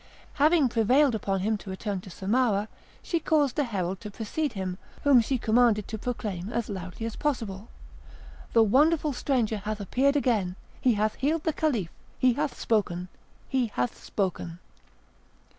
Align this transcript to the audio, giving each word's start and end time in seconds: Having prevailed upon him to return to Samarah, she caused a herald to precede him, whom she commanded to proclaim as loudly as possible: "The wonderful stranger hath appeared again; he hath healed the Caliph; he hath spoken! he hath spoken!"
Having 0.41 0.69
prevailed 0.69 1.13
upon 1.13 1.41
him 1.41 1.57
to 1.59 1.69
return 1.69 2.01
to 2.01 2.09
Samarah, 2.09 2.67
she 3.03 3.19
caused 3.19 3.59
a 3.59 3.63
herald 3.65 4.01
to 4.01 4.09
precede 4.09 4.53
him, 4.53 4.79
whom 5.03 5.21
she 5.21 5.37
commanded 5.37 5.87
to 5.89 5.99
proclaim 5.99 6.49
as 6.51 6.69
loudly 6.69 7.05
as 7.05 7.15
possible: 7.15 7.67
"The 8.53 8.63
wonderful 8.63 9.13
stranger 9.13 9.57
hath 9.59 9.79
appeared 9.79 10.15
again; 10.15 10.55
he 10.81 10.95
hath 10.95 11.13
healed 11.13 11.43
the 11.43 11.53
Caliph; 11.53 11.91
he 12.17 12.33
hath 12.33 12.59
spoken! 12.59 13.09
he 13.47 13.67
hath 13.67 14.03
spoken!" 14.03 14.57